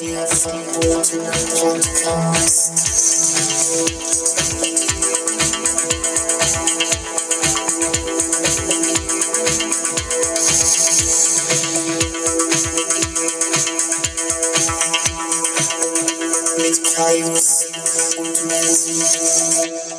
Mit 0.00 0.16
Kaius 16.94 17.66
und 18.16 18.46
Melvin. 18.46 19.89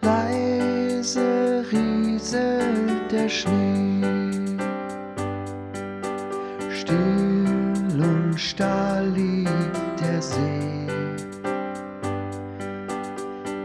Leise 0.00 1.64
rieselt 1.70 3.10
der 3.10 3.28
Schnee, 3.28 4.56
still 6.70 8.00
und 8.00 8.34
starr 8.36 9.02
liegt 9.02 10.00
der 10.00 10.20
See. 10.20 10.86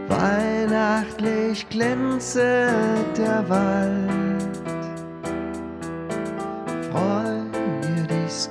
Weihnachtlich 0.08 1.68
glänzet 1.68 3.16
der 3.16 3.48
Wald, 3.48 4.58
freu 6.90 7.40
dir 7.82 8.06
dies 8.08 8.50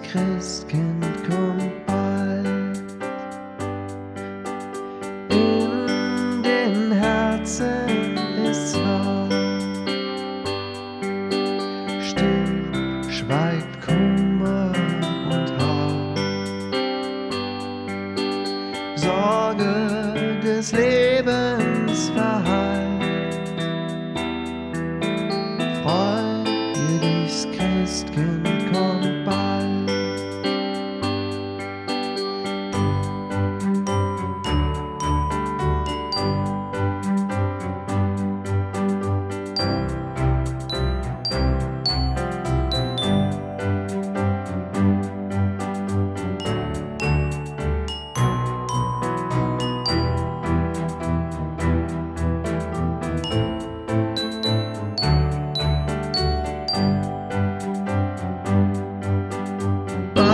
Sorge 18.98 19.58
des 20.42 20.72
Lebens 20.72 20.97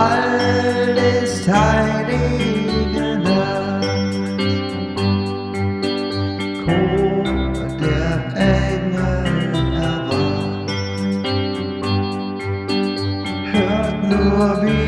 Bald 0.04 0.98
ist 1.24 1.48
heilige 1.48 3.08
der 7.82 8.16
Engel. 8.36 9.24
Hört 13.54 14.00
nur, 14.10 14.83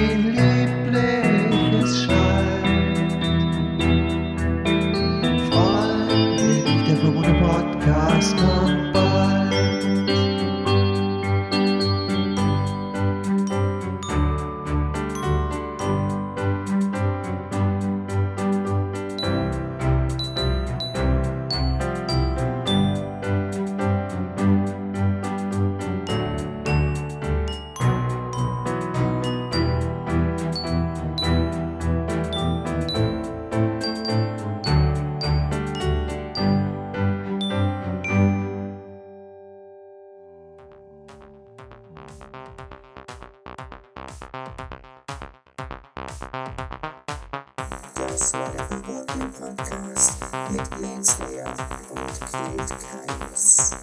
Landslayer 48.17 48.65
Verbotenen 48.69 49.29
Podcast 49.33 50.21
mit 50.49 50.61
Landslayer 50.79 51.53
und 51.89 52.31
Killed 52.31 52.73
Kindness. 52.79 53.75